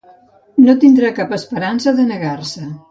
[0.67, 2.69] No tindrà cap esperança de negar-se.